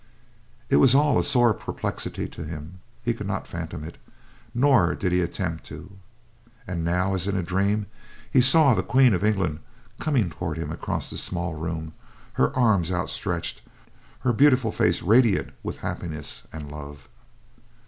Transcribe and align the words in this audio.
It 0.67 0.77
was 0.77 0.95
all 0.95 1.19
a 1.19 1.23
sore 1.23 1.53
perplexity 1.53 2.27
to 2.29 2.43
him; 2.43 2.79
he 3.03 3.13
could 3.13 3.27
not 3.27 3.45
fathom 3.45 3.83
it, 3.83 3.99
nor 4.51 4.95
did 4.95 5.11
he 5.11 5.21
attempt 5.21 5.63
to. 5.65 5.91
And 6.65 6.83
now, 6.83 7.13
as 7.13 7.27
in 7.27 7.35
a 7.37 7.43
dream, 7.43 7.85
he 8.31 8.41
saw 8.41 8.73
the 8.73 8.81
Queen 8.81 9.13
of 9.13 9.23
England 9.23 9.59
coming 9.99 10.31
toward 10.31 10.57
him 10.57 10.71
across 10.71 11.11
the 11.11 11.19
small 11.19 11.53
room, 11.53 11.93
her 12.33 12.51
arms 12.57 12.91
outstretched; 12.91 13.61
her 14.21 14.33
beautiful 14.33 14.71
face 14.71 15.03
radiant 15.03 15.53
with 15.61 15.77
happiness 15.85 16.47
and 16.51 16.71
love. 16.71 17.07